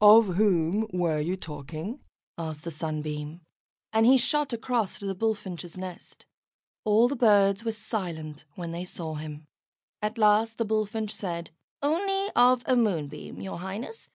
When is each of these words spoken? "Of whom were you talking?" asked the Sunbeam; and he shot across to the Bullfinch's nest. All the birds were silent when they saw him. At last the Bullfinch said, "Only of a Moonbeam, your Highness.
"Of 0.00 0.36
whom 0.36 0.86
were 0.92 1.18
you 1.18 1.36
talking?" 1.36 1.98
asked 2.38 2.62
the 2.62 2.70
Sunbeam; 2.70 3.40
and 3.92 4.06
he 4.06 4.16
shot 4.18 4.52
across 4.52 5.00
to 5.00 5.04
the 5.06 5.16
Bullfinch's 5.16 5.76
nest. 5.76 6.26
All 6.84 7.08
the 7.08 7.16
birds 7.16 7.64
were 7.64 7.72
silent 7.72 8.44
when 8.54 8.70
they 8.70 8.84
saw 8.84 9.14
him. 9.16 9.48
At 10.00 10.16
last 10.16 10.58
the 10.58 10.64
Bullfinch 10.64 11.10
said, 11.12 11.50
"Only 11.82 12.30
of 12.36 12.62
a 12.66 12.76
Moonbeam, 12.76 13.40
your 13.40 13.58
Highness. 13.58 14.08